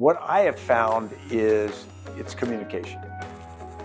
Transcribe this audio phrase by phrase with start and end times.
[0.00, 1.84] What I have found is
[2.16, 3.02] it's communication.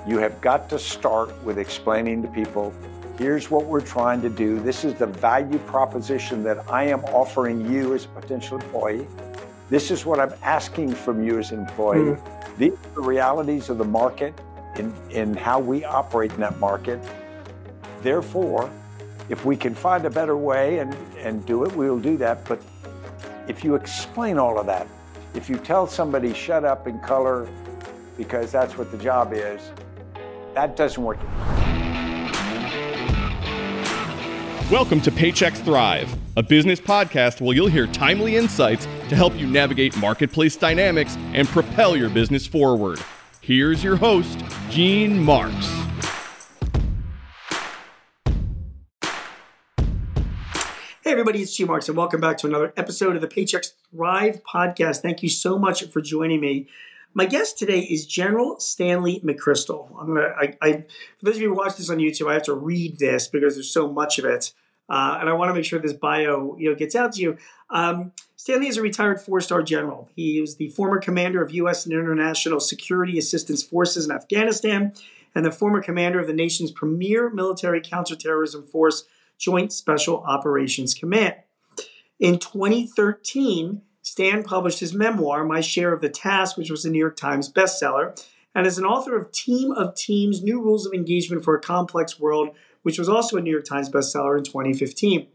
[0.08, 2.74] You have got to start with explaining to people
[3.18, 4.58] here's what we're trying to do.
[4.62, 9.06] This is the value proposition that I am offering you as a potential employee.
[9.70, 12.16] This is what I'm asking from you as an employee.
[12.16, 12.58] Mm.
[12.58, 14.34] These are the realities of the market
[14.78, 17.02] in, in how we operate in that market.
[18.04, 18.72] Therefore,
[19.28, 22.46] if we can find a better way and, and do it, we will do that.
[22.46, 22.62] But
[23.50, 24.88] if you explain all of that,
[25.36, 27.48] if you tell somebody shut up in color
[28.18, 29.72] because that's what the job is,
[30.54, 31.20] that doesn't work.
[34.72, 39.46] Welcome to Paychex Thrive, a business podcast where you'll hear timely insights to help you
[39.46, 43.00] navigate marketplace dynamics and propel your business forward.
[43.42, 45.85] Here's your host, Gene Marks.
[51.16, 55.02] Everybody, it's Gene Marks, and welcome back to another episode of the Paychex Thrive podcast.
[55.02, 56.68] Thank you so much for joining me.
[57.14, 59.98] My guest today is General Stanley McChrystal.
[59.98, 60.74] I'm gonna, I, I,
[61.18, 63.56] for those of you who watch this on YouTube, I have to read this because
[63.56, 64.52] there's so much of it,
[64.90, 67.38] uh, and I want to make sure this bio, you know, gets out to you.
[67.70, 70.10] Um, Stanley is a retired four-star general.
[70.18, 71.86] He is the former commander of U.S.
[71.86, 74.92] and international security assistance forces in Afghanistan,
[75.34, 79.06] and the former commander of the nation's premier military counterterrorism force,
[79.38, 81.36] Joint Special Operations Command.
[82.20, 87.00] In 2013, Stan published his memoir, My Share of the Task, which was a New
[87.00, 88.20] York Times bestseller,
[88.54, 92.20] and is an author of Team of Teams New Rules of Engagement for a Complex
[92.20, 95.28] World, which was also a New York Times bestseller in 2015.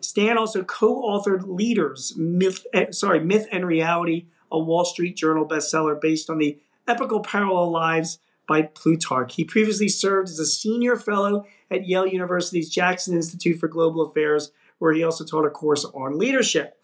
[0.00, 6.00] Stan also co-authored Leaders, Myth, eh, sorry, Myth and Reality, a Wall Street Journal bestseller
[6.00, 8.18] based on the epical parallel lives
[8.48, 9.34] by Plutarch.
[9.34, 14.50] He previously served as a senior fellow at Yale University's Jackson Institute for Global Affairs,
[14.78, 16.82] where he also taught a course on leadership.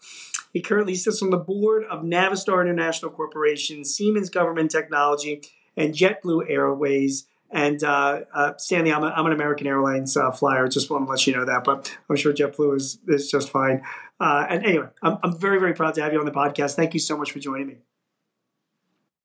[0.53, 5.41] He currently sits on the board of Navistar International Corporation, Siemens Government Technology,
[5.75, 7.27] and JetBlue Airways.
[7.51, 10.67] And uh, uh, Stanley, I'm, a, I'm, an American Airlines uh, flyer.
[10.67, 13.83] Just want to let you know that, but I'm sure JetBlue is, is just fine.
[14.19, 16.75] Uh, and anyway, I'm, I'm very, very proud to have you on the podcast.
[16.75, 17.75] Thank you so much for joining me.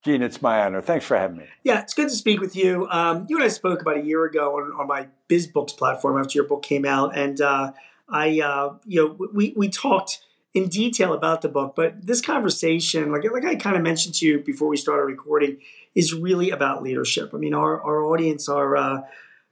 [0.03, 0.81] Gene, it's my honor.
[0.81, 1.45] Thanks for having me.
[1.63, 2.89] Yeah, it's good to speak with you.
[2.91, 6.39] Um, you and I spoke about a year ago on, on my BizBooks platform after
[6.39, 7.73] your book came out, and uh,
[8.09, 10.25] I, uh, you know, we we talked
[10.55, 14.27] in detail about the book, but this conversation, like like I kind of mentioned to
[14.27, 15.59] you before we started recording,
[15.95, 17.33] is really about leadership.
[17.35, 19.03] I mean, our our audience are uh,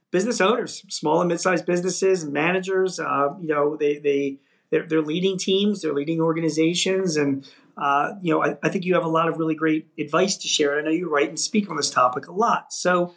[0.09, 2.99] business owners, small and mid-sized businesses, managers.
[2.99, 4.39] Uh, you know, they they
[4.71, 8.93] they're, they're, leading teams, they're leading organizations, and uh, you know, I, I, think you
[8.95, 10.77] have a lot of really great advice to share.
[10.77, 12.73] I know you write and speak on this topic a lot.
[12.73, 13.15] So,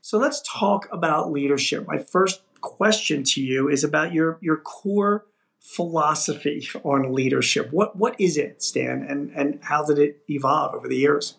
[0.00, 1.86] so let's talk about leadership.
[1.86, 5.26] My first question to you is about your your core
[5.60, 7.72] philosophy on leadership.
[7.72, 11.36] What what is it, Stan, and and how did it evolve over the years?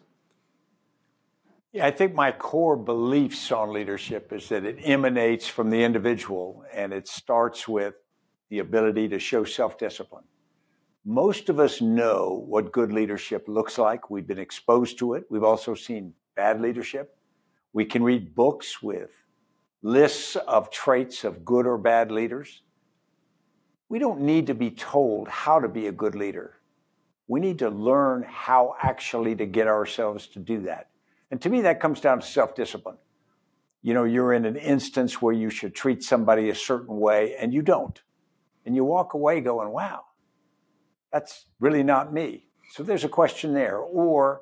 [1.73, 6.65] Yeah, I think my core beliefs on leadership is that it emanates from the individual
[6.73, 7.93] and it starts with
[8.51, 10.25] the ability to show self-discipline.
[11.05, 14.11] Most of us know what good leadership looks like.
[14.11, 15.23] We've been exposed to it.
[15.29, 17.17] We've also seen bad leadership.
[17.71, 19.11] We can read books with
[19.81, 22.61] lists of traits of good or bad leaders.
[23.87, 26.57] We don't need to be told how to be a good leader.
[27.29, 30.89] We need to learn how actually to get ourselves to do that.
[31.31, 32.97] And to me, that comes down to self discipline.
[33.81, 37.53] You know, you're in an instance where you should treat somebody a certain way and
[37.53, 37.99] you don't.
[38.65, 40.01] And you walk away going, wow,
[41.11, 42.45] that's really not me.
[42.71, 43.77] So there's a question there.
[43.77, 44.41] Or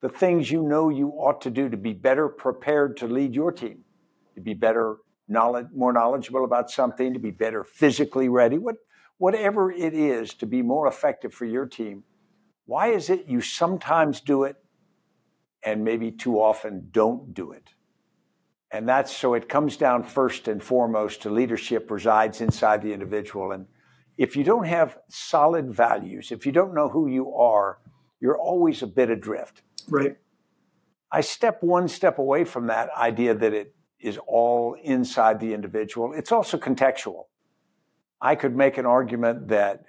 [0.00, 3.52] the things you know you ought to do to be better prepared to lead your
[3.52, 3.84] team,
[4.34, 4.98] to be better
[5.28, 8.76] knowledge, more knowledgeable about something, to be better physically ready, what,
[9.18, 12.04] whatever it is to be more effective for your team.
[12.66, 14.56] Why is it you sometimes do it
[15.62, 17.70] and maybe too often don't do it?
[18.70, 23.52] And that's so it comes down first and foremost to leadership resides inside the individual.
[23.52, 23.66] And
[24.18, 27.78] if you don't have solid values, if you don't know who you are,
[28.20, 29.62] you're always a bit adrift.
[29.88, 30.16] Right.
[31.10, 36.12] I step one step away from that idea that it is all inside the individual.
[36.12, 37.24] It's also contextual.
[38.20, 39.84] I could make an argument that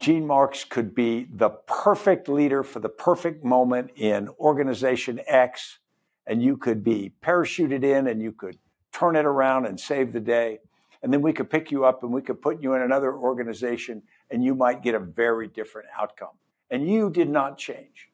[0.00, 5.78] Gene Marks could be the perfect leader for the perfect moment in organization X,
[6.26, 8.58] and you could be parachuted in and you could
[8.92, 10.58] turn it around and save the day.
[11.02, 14.02] And then we could pick you up and we could put you in another organization
[14.30, 16.36] and you might get a very different outcome.
[16.70, 18.08] And you did not change.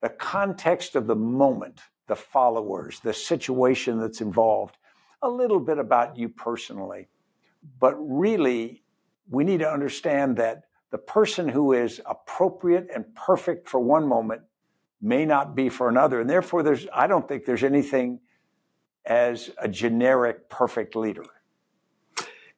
[0.00, 4.76] The context of the moment the followers, the situation that's involved,
[5.22, 7.08] a little bit about you personally.
[7.80, 8.82] But really,
[9.28, 14.42] we need to understand that the person who is appropriate and perfect for one moment
[15.00, 16.20] may not be for another.
[16.20, 18.20] And therefore, there's, I don't think there's anything
[19.04, 21.24] as a generic perfect leader.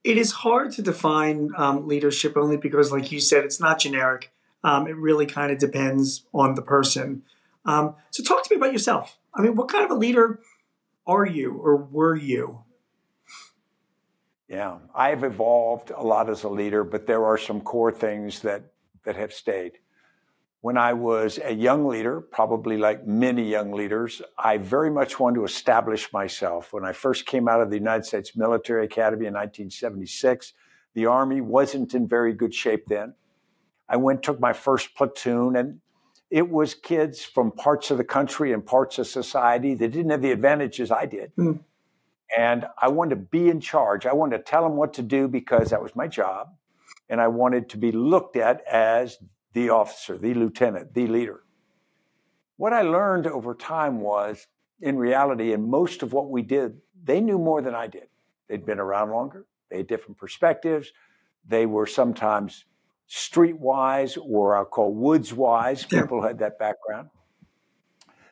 [0.04, 4.32] It is hard to define um, leadership only because, like you said, it's not generic.
[4.64, 7.22] Um, it really kind of depends on the person.
[7.64, 9.18] Um, so, talk to me about yourself.
[9.34, 10.40] I mean, what kind of a leader
[11.06, 12.62] are you or were you?
[14.48, 18.62] Yeah, I've evolved a lot as a leader, but there are some core things that
[19.04, 19.78] that have stayed.
[20.60, 25.36] When I was a young leader, probably like many young leaders, I very much wanted
[25.36, 26.72] to establish myself.
[26.72, 30.54] When I first came out of the United States Military Academy in 1976,
[30.94, 33.14] the Army wasn't in very good shape then.
[33.88, 35.80] I went, took my first platoon, and
[36.30, 40.22] it was kids from parts of the country and parts of society that didn't have
[40.22, 41.32] the advantages I did.
[41.36, 41.60] Mm.
[42.36, 44.06] And I wanted to be in charge.
[44.06, 46.48] I wanted to tell them what to do because that was my job.
[47.08, 49.18] And I wanted to be looked at as
[49.52, 51.44] the officer, the lieutenant, the leader.
[52.56, 54.46] What I learned over time was,
[54.80, 58.08] in reality, in most of what we did, they knew more than I did.
[58.48, 60.92] They'd been around longer, they had different perspectives,
[61.46, 62.64] they were sometimes
[63.08, 65.84] streetwise or I'll call woods wise.
[65.84, 67.08] People had that background.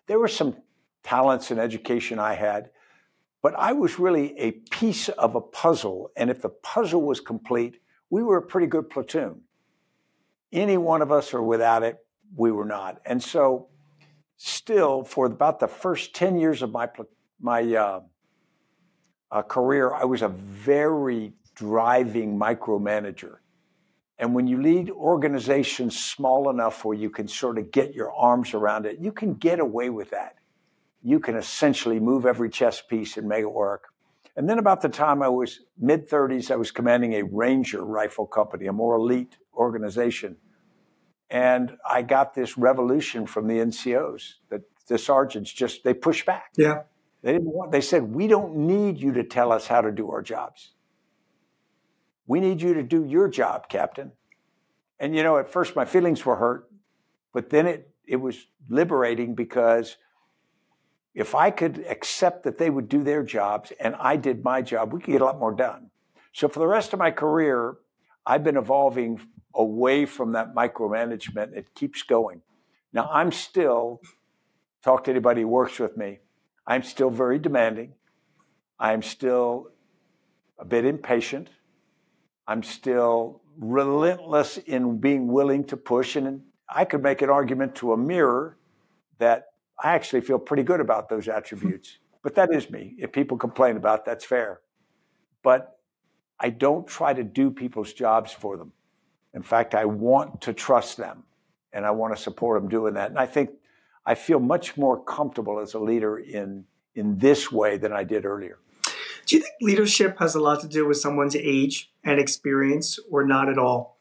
[0.07, 0.57] There were some
[1.03, 2.71] talents and education I had,
[3.43, 6.11] but I was really a piece of a puzzle.
[6.17, 7.81] And if the puzzle was complete,
[8.11, 9.41] we were a pretty good platoon.
[10.53, 11.99] Any one of us or without it,
[12.35, 13.01] we were not.
[13.05, 13.69] And so,
[14.37, 16.89] still, for about the first 10 years of my,
[17.41, 18.01] my uh,
[19.31, 23.37] uh, career, I was a very driving micromanager.
[24.19, 28.55] And when you lead organizations small enough where you can sort of get your arms
[28.55, 30.37] around it, you can get away with that.
[31.03, 33.89] You can essentially move every chess piece and make it work.
[34.37, 38.27] And then about the time I was mid 30s, I was commanding a Ranger rifle
[38.27, 40.37] company, a more elite organization.
[41.31, 46.53] And I got this revolution from the NCOs that the sergeants just they pushed back.
[46.57, 46.83] Yeah.
[47.23, 50.11] They didn't want they said, "We don't need you to tell us how to do
[50.11, 50.75] our jobs.
[52.27, 54.13] We need you to do your job, Captain.
[55.01, 56.71] And you know, at first my feelings were hurt,
[57.33, 59.97] but then it, it was liberating because
[61.17, 64.93] if I could accept that they would do their jobs and I did my job,
[64.93, 65.91] we could get a lot more done.
[66.35, 67.79] So for the rest of my career,
[68.27, 69.23] I've been evolving
[69.55, 71.57] away from that micromanagement.
[71.57, 72.43] It keeps going.
[72.93, 74.03] Now I'm still,
[74.85, 76.19] talk to anybody who works with me,
[76.67, 77.95] I'm still very demanding.
[78.79, 79.71] I'm still
[80.59, 81.49] a bit impatient.
[82.47, 86.15] I'm still relentless in being willing to push.
[86.17, 88.59] And I could make an argument to a mirror
[89.19, 89.47] that
[89.83, 91.99] I actually feel pretty good about those attributes.
[92.23, 92.95] But that is me.
[92.99, 94.61] If people complain about that's fair.
[95.43, 95.79] But
[96.41, 98.73] I don't try to do people's jobs for them.
[99.35, 101.25] In fact, I want to trust them
[101.73, 103.11] and I want to support them doing that.
[103.11, 103.51] And I think
[104.05, 106.65] I feel much more comfortable as a leader in
[106.95, 108.59] in this way than I did earlier.
[109.27, 113.25] Do you think leadership has a lot to do with someone's age and experience, or
[113.25, 113.99] not at all?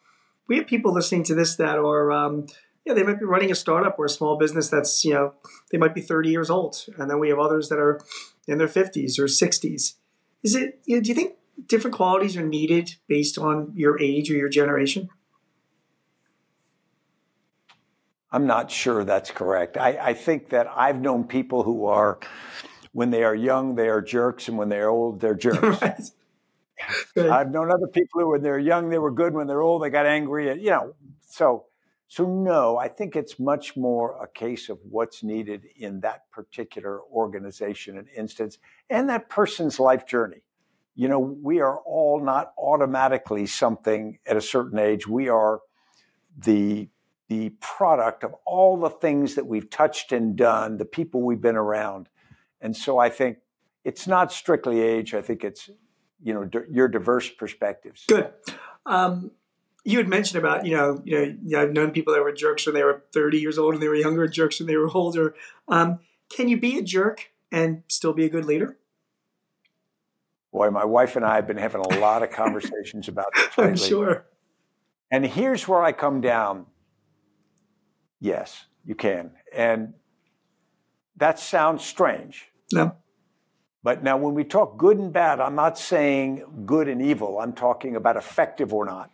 [0.48, 2.46] We have people listening to this that are, um,
[2.86, 5.34] yeah, they might be running a startup or a small business that's, you know,
[5.72, 8.00] they might be 30 years old, and then we have others that are
[8.48, 9.96] in their 50s or 60s.
[10.44, 10.80] Is it?
[10.86, 11.34] You know, do you think
[11.66, 15.10] different qualities are needed based on your age or your generation?
[18.32, 19.78] I'm not sure that's correct.
[19.78, 22.20] I, I think that I've known people who are
[22.92, 25.62] when they are young, they are jerks, and when they're old, they're jerks.
[27.16, 27.30] right.
[27.30, 29.34] I've known other people who, when they're young, they were good.
[29.34, 30.50] When they're old, they got angry.
[30.50, 30.94] And, you know,
[31.28, 31.66] so
[32.08, 37.02] so no, I think it's much more a case of what's needed in that particular
[37.02, 38.60] organization and instance,
[38.90, 40.44] and that person's life journey.
[40.96, 45.08] You know, we are all not automatically something at a certain age.
[45.08, 45.60] We are
[46.38, 46.90] the
[47.28, 51.56] the product of all the things that we've touched and done, the people we've been
[51.56, 52.08] around.
[52.62, 53.38] And so I think
[53.84, 55.16] it's not strictly age.
[55.16, 55.70] I think it's
[56.22, 58.06] you know d- your diverse perspectives.
[58.08, 58.32] Good.
[58.86, 59.32] Um,
[59.86, 62.76] you had mentioned about you know you know I've known people that were jerks when
[62.76, 65.36] they were 30 years old and they were younger, jerks when they were older.
[65.68, 66.00] Um,
[66.30, 68.78] can you be a jerk and still be a good leader?
[70.52, 73.48] Boy, my wife and I have been having a lot of conversations about this.
[73.58, 74.26] I'm sure.
[75.12, 76.66] And here's where I come down.
[78.20, 79.32] Yes, you can.
[79.54, 79.94] And
[81.18, 82.50] that sounds strange.
[82.74, 82.96] No.
[83.84, 87.40] But now, when we talk good and bad, I'm not saying good and evil.
[87.40, 89.12] I'm talking about effective or not.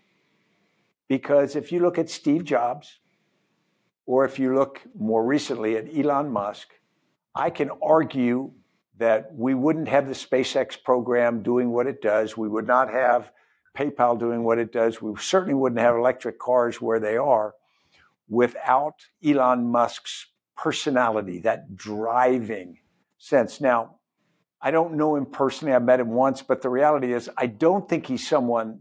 [1.11, 2.99] Because if you look at Steve Jobs,
[4.05, 6.69] or if you look more recently at Elon Musk,
[7.35, 8.53] I can argue
[8.97, 12.37] that we wouldn't have the SpaceX program doing what it does.
[12.37, 13.33] We would not have
[13.75, 15.01] PayPal doing what it does.
[15.01, 17.55] We certainly wouldn't have electric cars where they are
[18.29, 22.77] without Elon Musk's personality, that driving
[23.17, 23.59] sense.
[23.59, 23.95] Now,
[24.61, 25.73] I don't know him personally.
[25.73, 28.79] I met him once, but the reality is, I don't think he's someone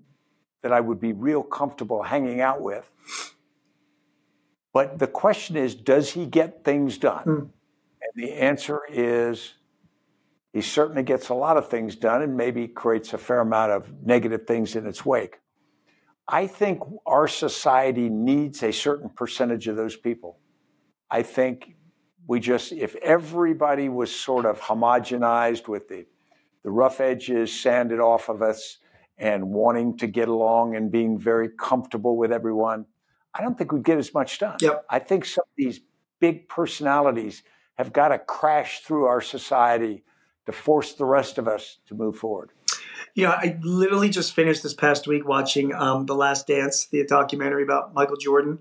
[0.63, 2.91] that I would be real comfortable hanging out with.
[4.73, 7.25] But the question is, does he get things done?
[7.25, 7.41] Mm.
[7.41, 9.55] And the answer is,
[10.53, 14.05] he certainly gets a lot of things done and maybe creates a fair amount of
[14.05, 15.39] negative things in its wake.
[16.27, 20.39] I think our society needs a certain percentage of those people.
[21.11, 21.75] I think
[22.27, 26.07] we just, if everybody was sort of homogenized with the,
[26.63, 28.79] the rough edges sanded off of us
[29.21, 32.87] and wanting to get along and being very comfortable with everyone,
[33.35, 34.57] I don't think we'd get as much done.
[34.61, 34.87] Yep.
[34.89, 35.81] I think some of these
[36.19, 37.43] big personalities
[37.77, 40.03] have got to crash through our society
[40.47, 42.51] to force the rest of us to move forward.
[43.15, 47.63] Yeah, I literally just finished this past week watching um, The Last Dance, the documentary
[47.63, 48.61] about Michael Jordan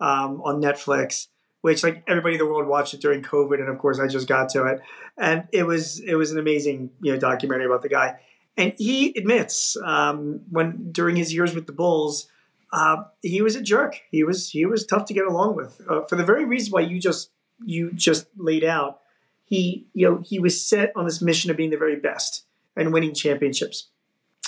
[0.00, 1.28] um, on Netflix,
[1.60, 4.28] which like everybody in the world watched it during COVID, and of course I just
[4.28, 4.80] got to it,
[5.16, 8.20] and it was it was an amazing you know documentary about the guy,
[8.58, 12.28] and he admits um, when during his years with the Bulls.
[12.70, 14.02] Uh, he was a jerk.
[14.10, 16.80] He was he was tough to get along with uh, for the very reason why
[16.80, 17.30] you just
[17.64, 19.00] you just laid out.
[19.44, 22.44] He you know he was set on this mission of being the very best
[22.76, 23.88] and winning championships.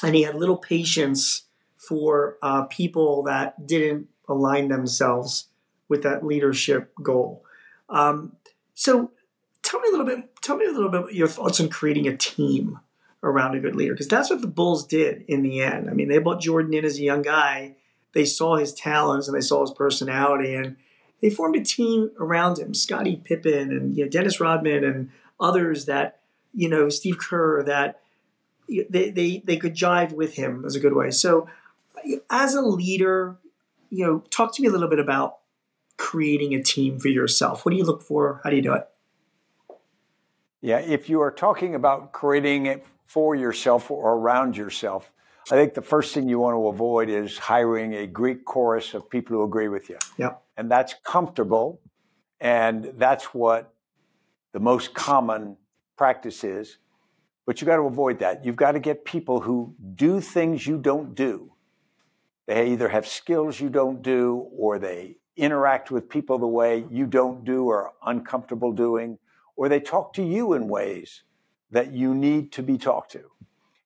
[0.02, 1.44] And he had little patience
[1.76, 5.48] for uh, people that didn't align themselves
[5.88, 7.44] with that leadership goal.
[7.88, 8.36] Um,
[8.74, 9.12] so,
[9.62, 10.42] tell me a little bit.
[10.42, 12.80] Tell me a little bit your thoughts on creating a team
[13.22, 15.90] around a good leader, because that's what the Bulls did in the end.
[15.90, 17.76] I mean, they brought Jordan in as a young guy.
[18.12, 20.76] They saw his talents and they saw his personality, and
[21.20, 22.74] they formed a team around him.
[22.74, 26.20] Scottie Pippen and you know, Dennis Rodman and others that
[26.54, 28.00] you know Steve Kerr that
[28.88, 31.10] they, they, they could jive with him as a good way.
[31.10, 31.48] So,
[32.30, 33.36] as a leader,
[33.90, 35.38] you know, talk to me a little bit about
[35.96, 37.64] creating a team for yourself.
[37.64, 38.40] What do you look for?
[38.42, 38.88] How do you do it?
[40.62, 45.12] Yeah, if you are talking about creating it for yourself or around yourself,
[45.50, 49.10] I think the first thing you want to avoid is hiring a Greek chorus of
[49.10, 49.98] people who agree with you.
[50.16, 50.34] Yeah.
[50.56, 51.80] And that's comfortable.
[52.40, 53.74] And that's what
[54.52, 55.56] the most common
[55.96, 56.78] practice is.
[57.46, 58.44] But you got to avoid that.
[58.44, 61.52] You've got to get people who do things you don't do.
[62.46, 67.06] They either have skills you don't do or they interact with people the way you
[67.06, 69.18] don't do or are uncomfortable doing,
[69.56, 71.24] or they talk to you in ways
[71.70, 73.24] that you need to be talked to.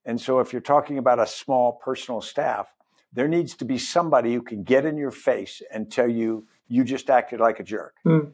[0.05, 2.75] And so if you're talking about a small personal staff,
[3.13, 6.85] there needs to be somebody who can get in your face and tell you you
[6.85, 8.31] just acted like a jerk mm.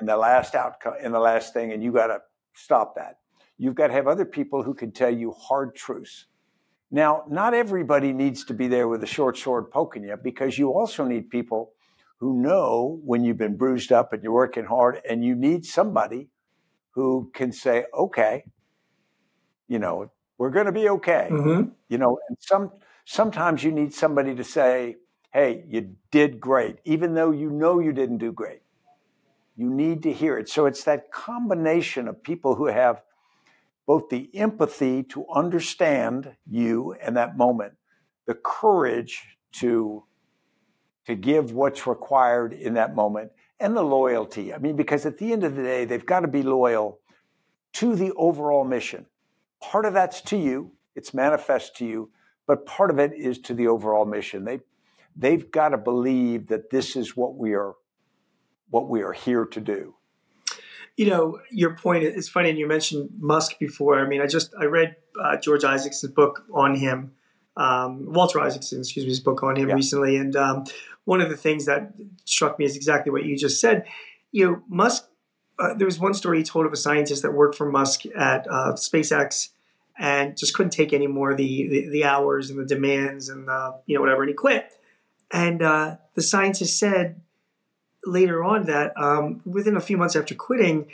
[0.00, 2.20] in the last outcome in the last thing and you got to
[2.54, 3.18] stop that
[3.58, 6.26] You've got to have other people who can tell you hard truths.
[6.90, 10.70] Now, not everybody needs to be there with a short sword poking you because you
[10.70, 11.72] also need people
[12.18, 16.28] who know when you've been bruised up and you're working hard and you need somebody
[16.90, 18.44] who can say, okay,
[19.68, 21.28] you know, we're going to be okay.
[21.30, 21.70] Mm-hmm.
[21.88, 22.72] You know, and some
[23.04, 24.96] sometimes you need somebody to say,
[25.32, 28.62] hey, you did great, even though you know you didn't do great.
[29.56, 30.48] You need to hear it.
[30.48, 33.02] So it's that combination of people who have
[33.86, 37.74] both the empathy to understand you and that moment,
[38.26, 40.04] the courage to,
[41.06, 43.30] to give what's required in that moment,
[43.60, 44.52] and the loyalty.
[44.52, 46.98] I mean, because at the end of the day, they've got to be loyal
[47.74, 49.06] to the overall mission.
[49.60, 52.10] Part of that's to you, it's manifest to you,
[52.46, 54.44] but part of it is to the overall mission.
[54.44, 54.60] They,
[55.14, 57.74] they've got to believe that this is what we are,
[58.70, 59.94] what we are here to do
[60.96, 64.00] you know, your point is funny, and you mentioned Musk before.
[64.00, 67.12] I mean, I just I read uh, George Isaacson's book on him,
[67.56, 69.74] um, Walter Isaacson, excuse me, his book on him yeah.
[69.74, 70.64] recently, and um,
[71.04, 71.92] one of the things that
[72.24, 73.84] struck me is exactly what you just said.
[74.32, 75.05] You know, Musk.
[75.58, 78.46] Uh, there was one story he told of a scientist that worked for Musk at
[78.46, 79.50] uh, SpaceX
[79.98, 83.78] and just couldn't take any more the, the, the hours and the demands and the,
[83.86, 84.72] you know whatever, and he quit.
[85.30, 87.20] And uh, the scientist said,
[88.06, 90.86] later on that um, within a few months after quitting,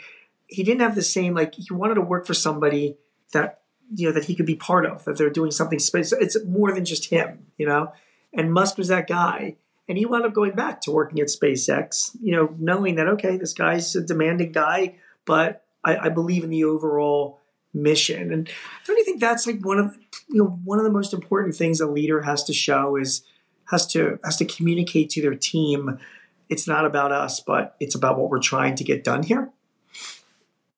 [0.47, 2.97] he didn't have the same like he wanted to work for somebody
[3.31, 3.61] that
[3.95, 6.17] you know that he could be part of that they're doing something special.
[6.19, 7.93] It's more than just him, you know.
[8.33, 9.55] And Musk was that guy,
[9.87, 12.15] and he wound up going back to working at SpaceX.
[12.21, 16.49] You know, knowing that okay, this guy's a demanding guy, but I, I believe in
[16.49, 17.39] the overall
[17.73, 18.31] mission.
[18.31, 18.49] And
[18.85, 19.97] don't you think that's like one of
[20.29, 23.23] you know one of the most important things a leader has to show is
[23.71, 25.99] has to has to communicate to their team
[26.49, 29.51] it's not about us, but it's about what we're trying to get done here?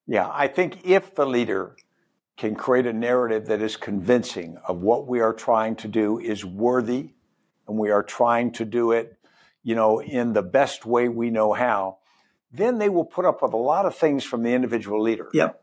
[0.07, 1.75] Yeah, I think if the leader
[2.37, 6.45] can create a narrative that is convincing of what we are trying to do is
[6.45, 7.13] worthy
[7.67, 9.17] and we are trying to do it,
[9.63, 11.97] you know, in the best way we know how,
[12.51, 15.29] then they will put up with a lot of things from the individual leader.
[15.33, 15.61] Yep.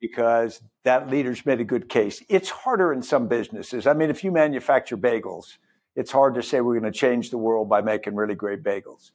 [0.00, 2.22] Because that leader's made a good case.
[2.28, 3.86] It's harder in some businesses.
[3.86, 5.56] I mean, if you manufacture bagels,
[5.96, 9.10] it's hard to say we're going to change the world by making really great bagels.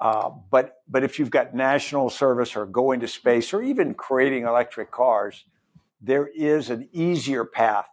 [0.00, 4.44] Uh, but but if you've got national service or going to space or even creating
[4.44, 5.44] electric cars,
[6.00, 7.88] there is an easier path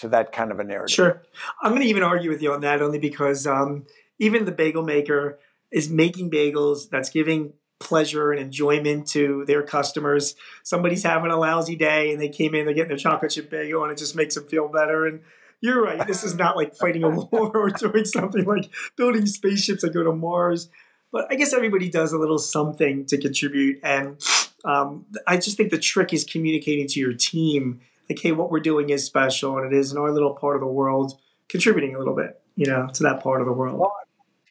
[0.00, 0.94] to that kind of a narrative.
[0.94, 1.22] Sure,
[1.62, 3.86] I'm going to even argue with you on that only because um,
[4.18, 5.38] even the bagel maker
[5.70, 10.36] is making bagels that's giving pleasure and enjoyment to their customers.
[10.62, 13.82] Somebody's having a lousy day and they came in, they're getting their chocolate chip bagel,
[13.82, 15.06] and it just makes them feel better.
[15.06, 15.20] And
[15.60, 16.06] you're right.
[16.06, 20.04] This is not like fighting a war or doing something like building spaceships that go
[20.04, 20.68] to Mars.
[21.12, 23.80] But I guess everybody does a little something to contribute.
[23.82, 24.22] And
[24.64, 28.60] um, I just think the trick is communicating to your team, like, hey, what we're
[28.60, 31.98] doing is special and it is in our little part of the world, contributing a
[31.98, 33.78] little bit, you know, to that part of the world.
[33.78, 33.92] Well,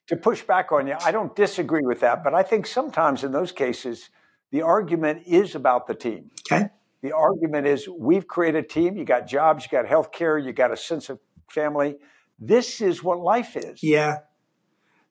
[0.07, 3.31] to push back on you, I don't disagree with that, but I think sometimes in
[3.31, 4.09] those cases,
[4.51, 6.31] the argument is about the team.
[6.51, 6.69] Okay.
[7.01, 10.51] The argument is we've created a team, you got jobs, you got health care, you
[10.51, 11.97] got a sense of family.
[12.39, 13.83] This is what life is.
[13.83, 14.19] Yeah.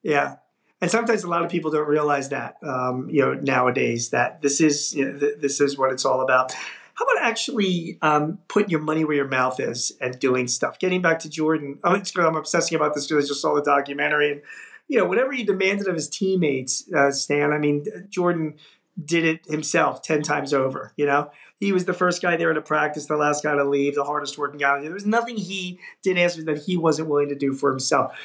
[0.02, 0.36] Yeah.
[0.80, 4.60] And sometimes a lot of people don't realize that, um, you know, nowadays that this
[4.60, 6.54] is you know, th- this is what it's all about.
[6.98, 10.80] How about actually um, putting your money where your mouth is and doing stuff?
[10.80, 12.02] Getting back to Jordan, I'm,
[12.36, 14.42] obsessing about this because I just saw the documentary, and
[14.88, 17.52] you know, whatever he demanded of his teammates, uh, Stan.
[17.52, 18.54] I mean, Jordan
[19.02, 20.92] did it himself ten times over.
[20.96, 23.94] You know, he was the first guy there to practice, the last guy to leave,
[23.94, 24.80] the hardest working guy.
[24.80, 28.18] There was nothing he didn't ask that he wasn't willing to do for himself.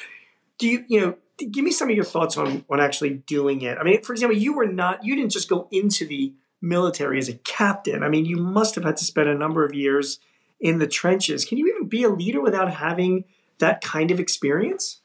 [0.58, 3.78] Do you, you know, give me some of your thoughts on on actually doing it?
[3.78, 6.32] I mean, for example, you were not, you didn't just go into the
[6.64, 8.02] military as a captain.
[8.02, 10.18] I mean, you must have had to spend a number of years
[10.60, 11.44] in the trenches.
[11.44, 13.24] Can you even be a leader without having
[13.58, 15.00] that kind of experience?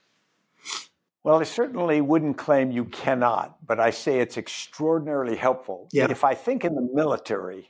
[1.24, 5.89] Well, I certainly wouldn't claim you cannot, but I say it's extraordinarily helpful.
[5.92, 6.08] Yeah.
[6.10, 7.70] If I think in the military,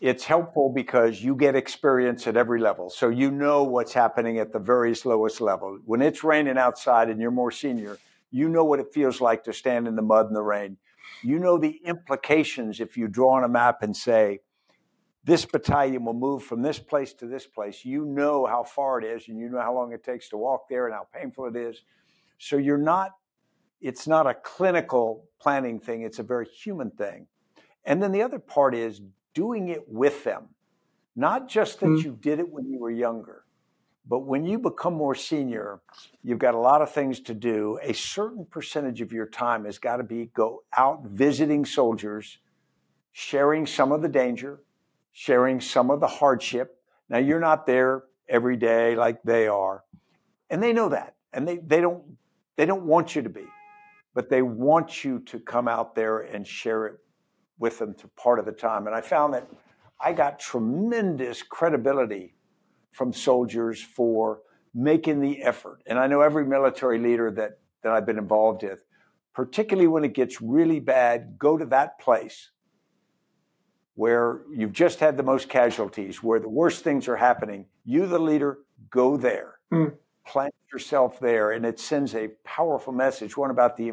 [0.00, 2.88] it's helpful because you get experience at every level.
[2.88, 5.78] So you know what's happening at the very lowest level.
[5.84, 7.98] When it's raining outside and you're more senior,
[8.30, 10.78] you know what it feels like to stand in the mud and the rain.
[11.22, 14.40] You know the implications if you draw on a map and say,
[15.24, 17.84] this battalion will move from this place to this place.
[17.84, 20.68] You know how far it is and you know how long it takes to walk
[20.68, 21.82] there and how painful it is.
[22.38, 23.10] So you're not,
[23.80, 27.26] it's not a clinical planning thing, it's a very human thing.
[27.84, 29.02] And then the other part is
[29.34, 30.48] doing it with them.
[31.14, 32.04] Not just that mm.
[32.04, 33.44] you did it when you were younger,
[34.08, 35.80] but when you become more senior,
[36.22, 37.78] you've got a lot of things to do.
[37.82, 42.38] A certain percentage of your time has got to be go out visiting soldiers,
[43.12, 44.60] sharing some of the danger,
[45.12, 46.80] sharing some of the hardship.
[47.10, 49.84] Now you're not there every day like they are.
[50.48, 51.14] And they know that.
[51.34, 52.02] And they, they don't
[52.56, 53.44] they don't want you to be,
[54.14, 56.98] but they want you to come out there and share it
[57.58, 58.86] with them to part of the time.
[58.86, 59.46] And I found that
[60.00, 62.34] I got tremendous credibility
[62.92, 64.40] from soldiers for
[64.74, 65.82] making the effort.
[65.86, 68.84] And I know every military leader that, that I've been involved with,
[69.34, 72.50] particularly when it gets really bad, go to that place
[73.94, 77.66] where you've just had the most casualties, where the worst things are happening.
[77.84, 78.58] You, the leader,
[78.90, 79.58] go there.
[79.72, 79.94] Mm
[80.28, 83.36] plant yourself there, and it sends a powerful message.
[83.36, 83.92] One about the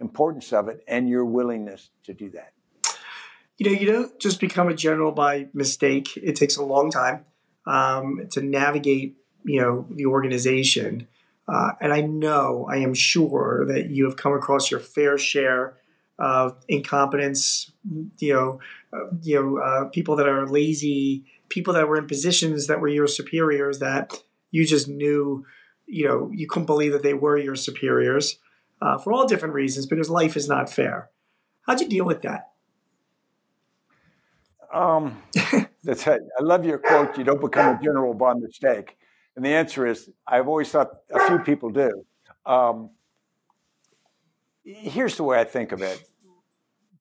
[0.00, 2.52] importance of it and your willingness to do that.
[3.58, 6.16] You know, you don't just become a general by mistake.
[6.16, 7.24] It takes a long time
[7.66, 11.06] um, to navigate, you know, the organization.
[11.46, 15.76] Uh, and I know, I am sure that you have come across your fair share
[16.18, 17.70] of incompetence.
[18.18, 18.60] You know,
[18.92, 22.88] uh, you know, uh, people that are lazy, people that were in positions that were
[22.88, 25.44] your superiors that you just knew
[25.86, 28.38] you know, you couldn't believe that they were your superiors
[28.80, 31.10] uh, for all different reasons because life is not fair.
[31.66, 32.50] How'd you deal with that?
[34.72, 35.22] Um,
[35.84, 36.22] that's it.
[36.38, 37.16] I love your quote.
[37.16, 38.96] You don't become a general by mistake.
[39.36, 42.04] And the answer is, I've always thought a few people do.
[42.46, 42.90] Um,
[44.64, 46.02] here's the way I think of it.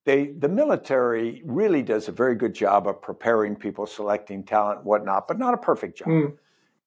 [0.06, 5.28] They, the military really does a very good job of preparing people, selecting talent, whatnot,
[5.28, 6.10] but not a perfect job.
[6.10, 6.38] Mm.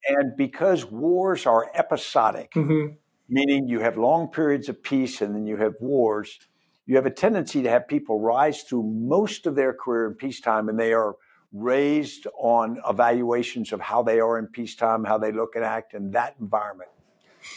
[0.08, 2.94] And because wars are episodic, mm-hmm.
[3.28, 6.38] meaning you have long periods of peace and then you have wars,
[6.84, 10.68] you have a tendency to have people rise through most of their career in peacetime
[10.68, 11.16] and they are
[11.52, 16.10] raised on evaluations of how they are in peacetime, how they look and act in
[16.12, 16.90] that environment.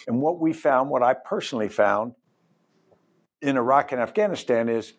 [0.07, 2.13] And what we found, what I personally found
[3.41, 4.93] in Iraq and Afghanistan is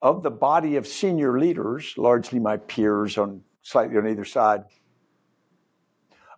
[0.00, 4.64] of the body of senior leaders, largely my peers on slightly on either side,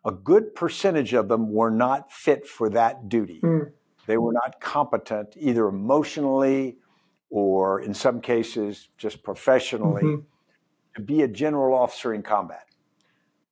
[0.04, 3.40] a good percentage of them were not fit for that duty.
[3.42, 3.72] Mm.
[4.06, 6.76] They were not competent either emotionally
[7.30, 10.20] or in some cases, just professionally, mm-hmm.
[10.94, 12.66] To be a general officer in combat.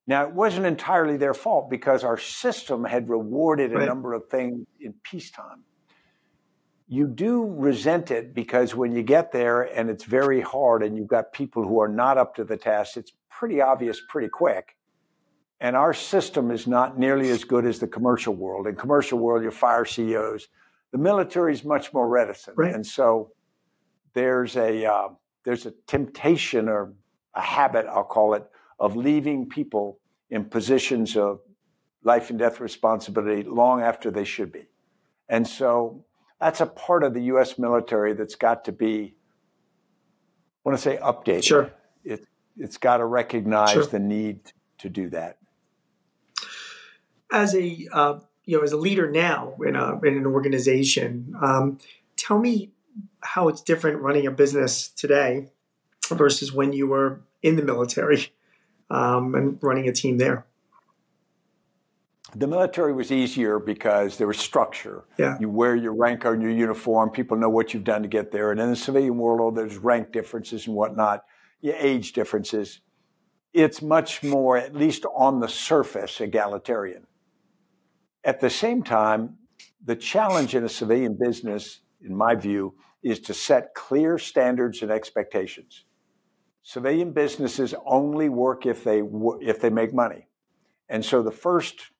[0.06, 3.82] Now, it wasn't entirely their fault because our system had rewarded right.
[3.82, 5.62] a number of things in peacetime.
[6.88, 11.06] You do resent it because when you get there and it's very hard and you've
[11.06, 14.76] got people who are not up to the task, it's pretty obvious pretty quick.
[15.60, 18.66] And our system is not nearly as good as the commercial world.
[18.66, 20.48] In commercial world, you fire CEOs.
[20.90, 22.74] The military is much more reticent, right.
[22.74, 23.30] and so
[24.12, 25.08] there's a uh,
[25.44, 26.92] there's a temptation or
[27.34, 28.44] a habit, I'll call it,
[28.78, 29.98] of leaving people
[30.30, 31.40] in positions of
[32.02, 34.66] life and death responsibility long after they should be.
[35.28, 36.04] And so
[36.40, 37.58] that's a part of the U.S.
[37.58, 39.14] military that's got to be,
[40.64, 41.44] I want to say, updated.
[41.44, 41.70] Sure.
[42.04, 42.26] It,
[42.58, 43.86] it's got to recognize sure.
[43.86, 45.38] the need to do that.
[47.30, 51.78] As a uh, you know, as a leader now in a in an organization, um,
[52.16, 52.72] tell me
[53.20, 55.51] how it's different running a business today
[56.14, 58.32] versus when you were in the military
[58.90, 60.46] um, and running a team there?
[62.34, 65.04] The military was easier because there was structure.
[65.18, 65.36] Yeah.
[65.38, 67.10] You wear your rank on your uniform.
[67.10, 68.52] People know what you've done to get there.
[68.52, 71.24] And in the civilian world, there's rank differences and whatnot,
[71.60, 72.80] your age differences.
[73.52, 77.06] It's much more, at least on the surface, egalitarian.
[78.24, 79.36] At the same time,
[79.84, 84.90] the challenge in a civilian business, in my view, is to set clear standards and
[84.90, 85.84] expectations.
[86.62, 89.02] Civilian businesses only work if they
[89.40, 90.28] if they make money.
[90.88, 91.90] And so the first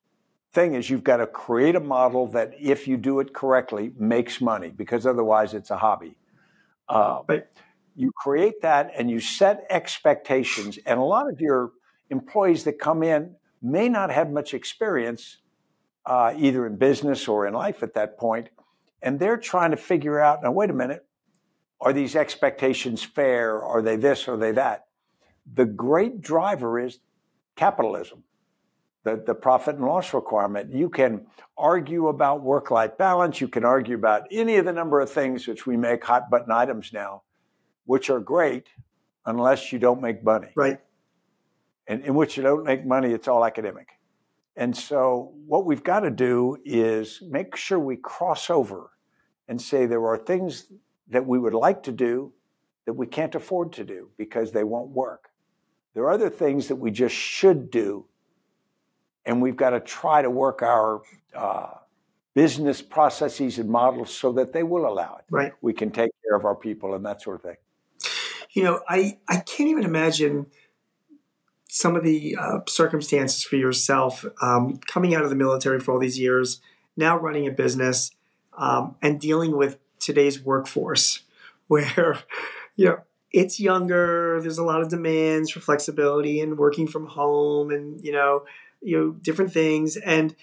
[0.53, 4.39] thing is you've got to create a model that if you do it correctly makes
[4.39, 6.15] money because otherwise it's a hobby.
[6.87, 7.51] Uh, but
[7.95, 11.71] you create that and you set expectations and a lot of your
[12.09, 15.37] employees that come in may not have much experience
[16.05, 18.49] uh, either in business or in life at that point
[19.01, 21.05] and they're trying to figure out now wait a minute
[21.83, 23.61] are these expectations fair?
[23.61, 24.27] Are they this?
[24.27, 24.85] Are they that?
[25.53, 26.99] The great driver is
[27.55, 28.23] capitalism,
[29.03, 30.73] the, the profit and loss requirement.
[30.73, 33.41] You can argue about work life balance.
[33.41, 36.51] You can argue about any of the number of things which we make hot button
[36.51, 37.23] items now,
[37.85, 38.67] which are great
[39.25, 40.49] unless you don't make money.
[40.55, 40.79] Right.
[41.87, 43.89] And in which you don't make money, it's all academic.
[44.55, 48.91] And so, what we've got to do is make sure we cross over
[49.47, 50.71] and say there are things
[51.09, 52.33] that we would like to do
[52.85, 55.29] that we can't afford to do because they won't work.
[55.93, 58.05] There are other things that we just should do,
[59.25, 61.01] and we've got to try to work our
[61.35, 61.69] uh,
[62.33, 65.25] business processes and models so that they will allow it.
[65.29, 65.53] Right.
[65.61, 67.57] We can take care of our people and that sort of thing.
[68.51, 70.47] You know, I, I can't even imagine
[71.69, 75.99] some of the uh, circumstances for yourself um, coming out of the military for all
[75.99, 76.61] these years,
[76.95, 78.11] now running a business,
[78.55, 81.21] um, and dealing with today's workforce
[81.67, 82.19] where
[82.75, 82.99] you know
[83.31, 88.11] it's younger there's a lot of demands for flexibility and working from home and you
[88.11, 88.43] know
[88.83, 89.97] you know different things.
[89.97, 90.35] And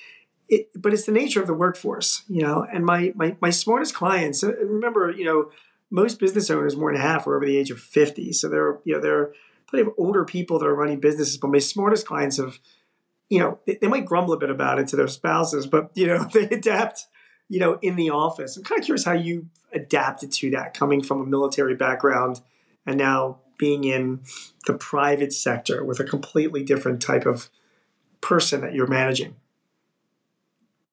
[0.49, 3.94] it, but it's the nature of the workforce you know and my my, my smartest
[3.94, 5.51] clients uh, remember you know
[5.90, 8.81] most business owners more than half are over the age of 50 so there are
[8.85, 9.35] you know there are
[9.68, 12.59] plenty of older people that are running businesses but my smartest clients have
[13.29, 16.09] you know they, they might grumble a bit about it to their spouses but you
[16.09, 17.07] know they adapt
[17.51, 18.57] you know, in the office.
[18.57, 22.41] I'm kind of curious how you adapted to that, coming from a military background
[22.87, 24.21] and now being in
[24.67, 27.51] the private sector with a completely different type of
[28.21, 29.35] person that you're managing.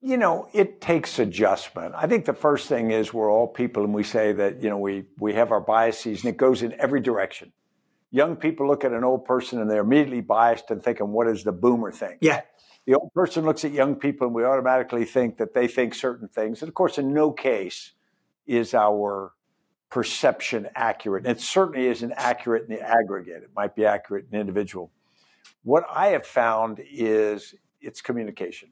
[0.02, 1.94] You know, it takes adjustment.
[1.96, 4.80] I think the first thing is we're all people and we say that, you know,
[4.80, 7.52] we, we have our biases and it goes in every direction.
[8.10, 11.44] Young people look at an old person and they're immediately biased and thinking, what is
[11.44, 12.18] the boomer thing?
[12.20, 12.42] Yeah
[12.88, 16.30] the old person looks at young people and we automatically think that they think certain
[16.30, 16.62] things.
[16.62, 17.92] And of course, in no case
[18.48, 19.34] is our
[19.90, 21.26] perception accurate.
[21.26, 23.44] And it certainly isn't accurate in the aggregate.
[23.44, 24.90] It might be accurate in the individual.
[25.64, 28.70] What I have found is it's communication.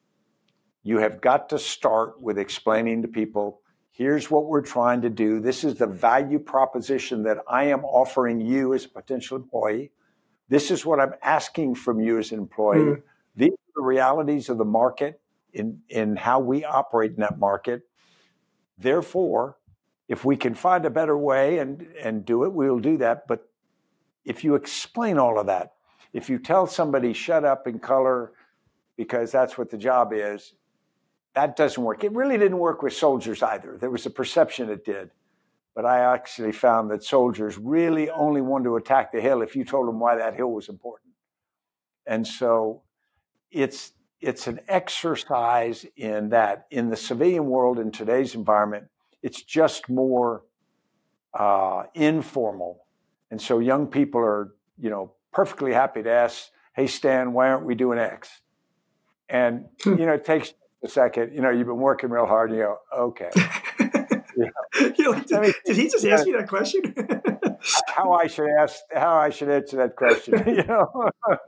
[0.81, 3.59] You have got to start with explaining to people
[3.91, 5.41] here's what we're trying to do.
[5.41, 9.91] This is the value proposition that I am offering you as a potential employee.
[10.47, 12.79] This is what I'm asking from you as an employee.
[12.79, 13.01] Mm.
[13.35, 15.21] These the realities of the market
[15.53, 17.83] in, in how we operate in that market.
[18.77, 19.57] Therefore,
[20.07, 23.27] if we can find a better way and, and do it, we'll do that.
[23.27, 23.49] But
[24.23, 25.73] if you explain all of that,
[26.13, 28.33] if you tell somebody shut up in color
[28.97, 30.53] because that's what the job is,
[31.33, 32.03] that doesn't work.
[32.03, 33.77] It really didn't work with soldiers either.
[33.79, 35.11] There was a perception it did.
[35.75, 39.65] But I actually found that soldiers really only wanted to attack the hill if you
[39.65, 41.11] told them why that hill was important.
[42.07, 42.83] And so
[43.55, 48.87] it's it's an exercise in that in the civilian world in today's environment
[49.25, 50.43] it's just more
[51.33, 52.85] uh, informal.
[53.31, 57.65] And so young people are, you know, perfectly happy to ask, hey, Stan, why aren't
[57.65, 58.29] we doing X?
[59.27, 59.97] And, Hmm.
[59.97, 61.33] you know, it takes a second.
[61.33, 63.31] You know, you've been working real hard and you go, okay.
[64.97, 66.83] You're like, I mean, did, did he just ask me that question?
[67.95, 71.09] how I should ask, how I should answer that question, you know.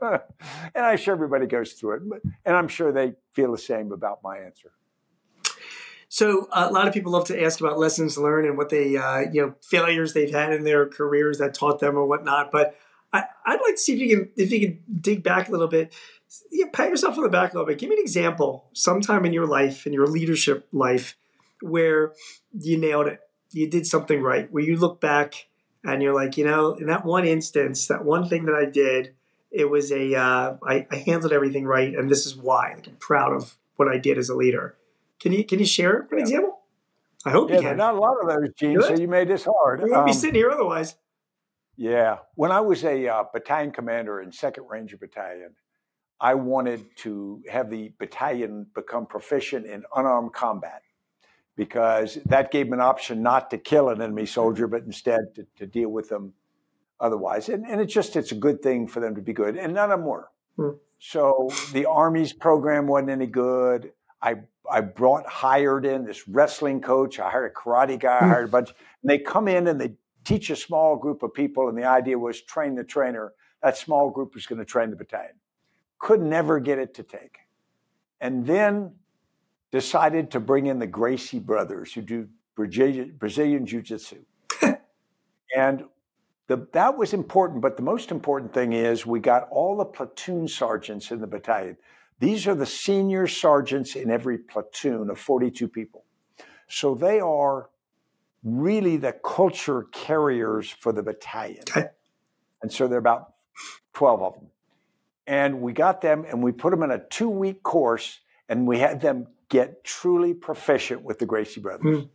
[0.74, 3.92] and I'm sure everybody goes through it, but, and I'm sure they feel the same
[3.92, 4.72] about my answer.
[6.08, 9.24] So a lot of people love to ask about lessons learned and what they, uh,
[9.30, 12.50] you know, failures they've had in their careers that taught them or whatnot.
[12.50, 12.76] But
[13.12, 15.68] I, would like to see if you can, if you can dig back a little
[15.68, 15.94] bit,
[16.72, 17.78] pat yourself on the back a little bit.
[17.78, 21.16] Give me an example, sometime in your life, in your leadership life,
[21.60, 22.14] where
[22.58, 23.20] you nailed it.
[23.50, 24.50] You did something right.
[24.50, 25.48] Where you look back
[25.92, 29.14] and you're like, you know, in that one instance, that one thing that I did,
[29.50, 32.74] it was a, uh, I, I handled everything right, and this is why.
[32.74, 34.76] Like, I'm proud of what I did as a leader.
[35.20, 36.60] Can you can you share an example?
[37.24, 37.76] I hope Yeah, you can.
[37.76, 39.80] not a lot of those, Gene, so you made this hard.
[39.82, 40.94] We wouldn't be Um, sitting here otherwise.
[41.76, 42.18] Yeah.
[42.34, 45.54] When I was a uh, battalion commander in 2nd Ranger Battalion,
[46.20, 50.82] I wanted to have the battalion become proficient in unarmed combat
[51.58, 55.44] because that gave them an option not to kill an enemy soldier, but instead to,
[55.56, 56.32] to deal with them
[57.00, 57.48] otherwise.
[57.48, 59.56] And, and it's just, it's a good thing for them to be good.
[59.56, 60.30] And none of them were.
[60.56, 60.76] Hmm.
[61.00, 63.90] So the Army's program wasn't any good.
[64.22, 64.36] I,
[64.70, 67.18] I brought, hired in this wrestling coach.
[67.18, 68.18] I hired a karate guy.
[68.18, 68.30] I Hmm.
[68.30, 68.70] hired a bunch.
[69.02, 72.16] And they come in and they teach a small group of people, and the idea
[72.16, 73.32] was train the trainer.
[73.64, 75.34] That small group was going to train the battalion.
[75.98, 77.38] Could never get it to take.
[78.20, 78.94] And then
[79.70, 84.24] decided to bring in the Gracie brothers who do Brazilian, Brazilian Jiu Jitsu.
[85.56, 85.84] and
[86.46, 90.48] the, that was important, but the most important thing is we got all the platoon
[90.48, 91.76] sergeants in the battalion.
[92.20, 96.04] These are the senior sergeants in every platoon of 42 people.
[96.68, 97.70] So they are
[98.42, 101.62] really the culture carriers for the battalion.
[101.68, 101.88] Okay.
[102.62, 103.34] And so there are about
[103.94, 104.46] 12 of them.
[105.26, 108.78] And we got them and we put them in a two week course and we
[108.78, 112.00] had them get truly proficient with the Gracie brothers.
[112.00, 112.06] Hmm.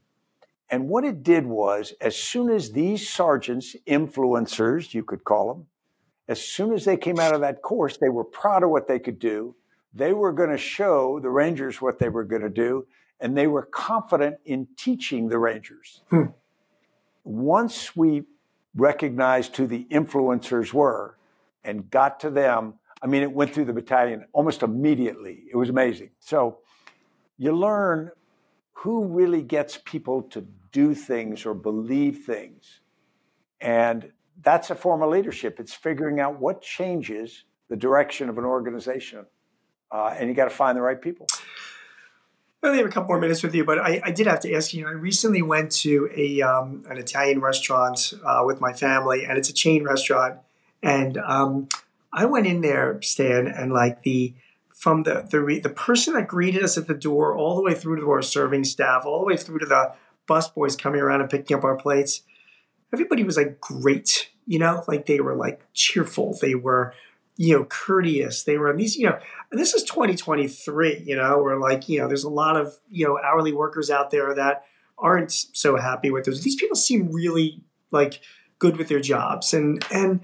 [0.70, 5.68] And what it did was, as soon as these sergeants, influencers, you could call them,
[6.28, 8.98] as soon as they came out of that course, they were proud of what they
[8.98, 9.56] could do.
[9.94, 12.88] They were going to show the Rangers what they were going to do,
[13.20, 16.02] and they were confident in teaching the Rangers.
[16.10, 16.26] Hmm.
[17.24, 18.24] Once we
[18.76, 21.18] recognized who the influencers were
[21.64, 25.44] and got to them, I mean, it went through the battalion almost immediately.
[25.52, 26.12] It was amazing.
[26.20, 26.60] So
[27.44, 28.12] you learn
[28.72, 32.80] who really gets people to do things or believe things.
[33.60, 35.60] And that's a form of leadership.
[35.60, 39.26] It's figuring out what changes the direction of an organization.
[39.92, 41.28] Uh, and you got to find the right people.
[42.64, 44.54] I only have a couple more minutes with you, but I, I did have to
[44.54, 44.88] ask you.
[44.88, 49.50] I recently went to a um, an Italian restaurant uh, with my family, and it's
[49.50, 50.40] a chain restaurant.
[50.82, 51.68] And um,
[52.14, 54.34] I went in there, Stan, and like the
[54.84, 57.74] from the the re- the person that greeted us at the door, all the way
[57.74, 59.94] through to our serving staff, all the way through to the
[60.28, 62.24] bus boys coming around and picking up our plates.
[62.92, 66.38] Everybody was like great, you know, like they were like cheerful.
[66.42, 66.94] They were,
[67.38, 68.44] you know, courteous.
[68.44, 69.18] They were these, you know,
[69.54, 73.18] this is 2023, you know, where like, you know, there's a lot of, you know,
[73.24, 74.66] hourly workers out there that
[74.98, 76.44] aren't so happy with those.
[76.44, 78.20] These people seem really like
[78.60, 79.54] good with their jobs.
[79.54, 80.20] And, and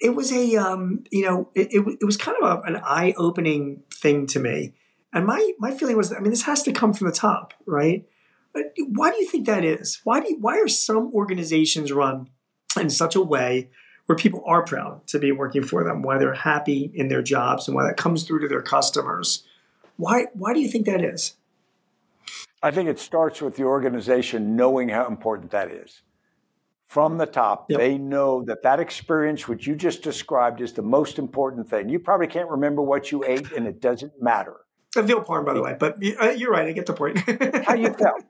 [0.00, 3.12] it was a, um, you know, it, it, it was kind of a, an eye
[3.18, 4.74] opening thing to me.
[5.12, 8.06] And my, my feeling was, I mean, this has to come from the top, right?
[8.52, 10.00] But why do you think that is?
[10.04, 12.30] Why do you, why are some organizations run
[12.78, 13.70] in such a way
[14.06, 17.68] where people are proud to be working for them, why they're happy in their jobs,
[17.68, 19.44] and why that comes through to their customers?
[19.96, 21.36] Why why do you think that is?
[22.62, 26.02] I think it starts with the organization knowing how important that is.
[26.90, 27.78] From the top, Yep.
[27.78, 31.88] they know that that experience, which you just described, is the most important thing.
[31.88, 34.56] You probably can't remember what you ate, and it doesn't matter
[34.96, 36.66] A veal parm, by the way, but uh, you're right.
[36.66, 37.16] I get the point.
[37.64, 38.24] how you felt.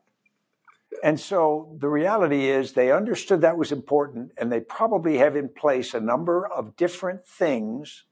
[1.03, 5.49] And so the reality is they understood that was important, and they probably have in
[5.49, 8.05] place a number of different things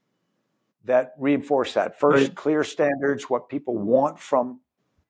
[0.85, 1.99] that reinforce that.
[1.99, 2.35] First, Right.
[2.35, 4.61] clear standards, what people want from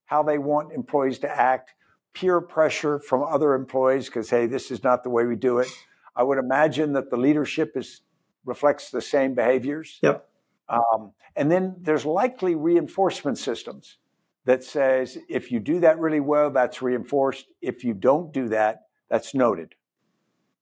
[0.04, 1.76] how they want employees to act,
[2.14, 5.68] peer pressure from other employees because hey, this is not the way we do it.
[6.16, 8.02] I would imagine that the leadership is
[8.46, 10.00] reflects the same behaviors.
[10.02, 10.28] Yep.
[10.68, 13.98] Um, and then there's likely reinforcement systems
[14.46, 17.46] that says if you do that really well, that's reinforced.
[17.62, 19.76] If you don't do that, that's noted.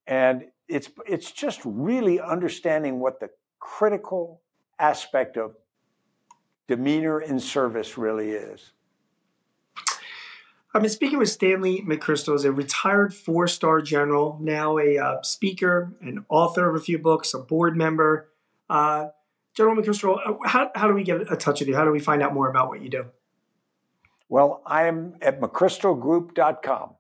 [0.06, 3.30] And it's it's just really understanding what the
[3.60, 4.42] critical
[4.80, 5.56] aspect of
[6.68, 8.74] demeanor in service really is.
[10.74, 15.94] I've been speaking with Stanley McChrystal, a retired four star general, now a uh, speaker,
[16.02, 18.30] an author of a few books, a board member.
[18.70, 19.08] Uh,
[19.56, 21.76] general McChrystal, uh, how, how do we get in touch with you?
[21.76, 23.06] How do we find out more about what you do?
[24.28, 26.96] Well, I am at mcchrystalgroup.com,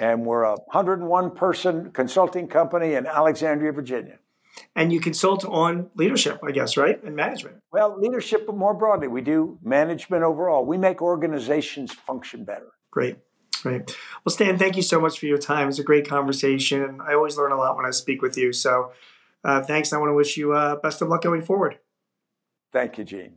[0.00, 4.18] and we're a 101 person consulting company in Alexandria, Virginia.
[4.74, 7.00] And you consult on leadership, I guess, right?
[7.04, 7.58] And management.
[7.70, 9.06] Well, leadership but more broadly.
[9.06, 10.64] We do management overall.
[10.64, 12.72] We make organizations function better.
[12.96, 13.18] Great.
[13.62, 13.94] Great.
[14.24, 15.68] Well, Stan, thank you so much for your time.
[15.68, 16.98] It's a great conversation.
[17.06, 18.54] I always learn a lot when I speak with you.
[18.54, 18.92] So
[19.44, 19.92] uh, thanks.
[19.92, 21.78] I want to wish you uh, best of luck going forward.
[22.72, 23.34] Thank you, Gene.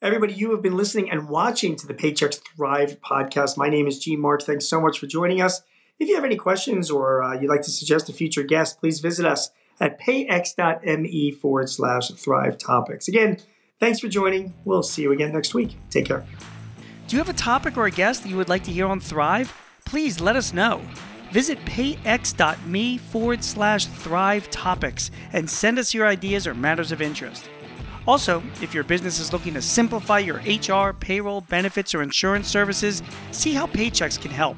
[0.00, 3.56] Everybody, you have been listening and watching to the Paychex Thrive podcast.
[3.56, 4.44] My name is Gene Marks.
[4.44, 5.62] Thanks so much for joining us.
[5.98, 9.00] If you have any questions or uh, you'd like to suggest a future guest, please
[9.00, 13.08] visit us at payx.me forward slash thrive topics.
[13.08, 13.38] Again,
[13.80, 14.54] thanks for joining.
[14.64, 15.76] We'll see you again next week.
[15.90, 16.24] Take care.
[17.12, 18.98] Do you have a topic or a guest that you would like to hear on
[18.98, 19.54] Thrive?
[19.84, 20.80] Please let us know.
[21.30, 27.50] Visit payx.me forward slash thrive topics and send us your ideas or matters of interest.
[28.08, 33.02] Also, if your business is looking to simplify your HR, payroll, benefits, or insurance services,
[33.30, 34.56] see how Paychex can help.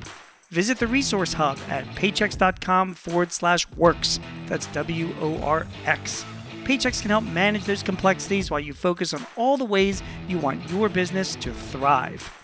[0.51, 4.21] Visit the resource hub at paychex.com forward slash works.
[4.47, 6.25] That's W O R X.
[6.63, 10.71] Paychex can help manage those complexities while you focus on all the ways you want
[10.71, 12.44] your business to thrive.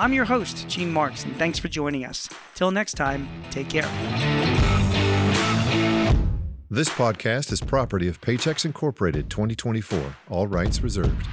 [0.00, 2.26] I'm your host, Gene Marks, and thanks for joining us.
[2.54, 3.82] Till next time, take care.
[6.70, 11.26] This podcast is property of Paychex Incorporated 2024, all rights reserved.